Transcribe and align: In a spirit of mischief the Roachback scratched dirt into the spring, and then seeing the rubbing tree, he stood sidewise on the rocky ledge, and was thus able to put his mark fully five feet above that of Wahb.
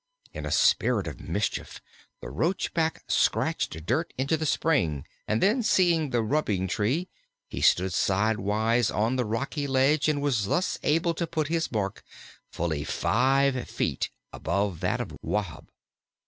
In 0.33 0.47
a 0.47 0.51
spirit 0.51 1.05
of 1.05 1.19
mischief 1.19 1.79
the 2.21 2.31
Roachback 2.31 3.03
scratched 3.07 3.85
dirt 3.85 4.15
into 4.17 4.35
the 4.35 4.47
spring, 4.47 5.05
and 5.27 5.43
then 5.43 5.61
seeing 5.61 6.09
the 6.09 6.23
rubbing 6.23 6.67
tree, 6.67 7.07
he 7.47 7.61
stood 7.61 7.93
sidewise 7.93 8.89
on 8.89 9.15
the 9.15 9.25
rocky 9.25 9.67
ledge, 9.67 10.09
and 10.09 10.19
was 10.19 10.45
thus 10.45 10.79
able 10.81 11.13
to 11.13 11.27
put 11.27 11.49
his 11.49 11.71
mark 11.71 12.03
fully 12.51 12.83
five 12.83 13.69
feet 13.69 14.09
above 14.33 14.79
that 14.79 15.01
of 15.01 15.15
Wahb. 15.21 15.69